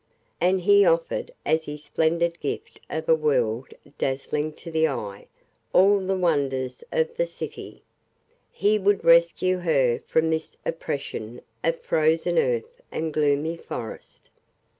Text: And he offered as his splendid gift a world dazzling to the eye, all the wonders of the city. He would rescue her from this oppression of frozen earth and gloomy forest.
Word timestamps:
And 0.39 0.61
he 0.61 0.83
offered 0.83 1.29
as 1.45 1.65
his 1.65 1.83
splendid 1.83 2.39
gift 2.39 2.79
a 2.89 3.01
world 3.13 3.67
dazzling 3.99 4.53
to 4.53 4.71
the 4.71 4.87
eye, 4.87 5.27
all 5.73 5.99
the 5.99 6.17
wonders 6.17 6.83
of 6.91 7.15
the 7.17 7.27
city. 7.27 7.83
He 8.51 8.79
would 8.79 9.03
rescue 9.05 9.59
her 9.59 9.99
from 9.99 10.31
this 10.31 10.57
oppression 10.65 11.39
of 11.63 11.79
frozen 11.81 12.39
earth 12.39 12.81
and 12.91 13.13
gloomy 13.13 13.57
forest. 13.57 14.31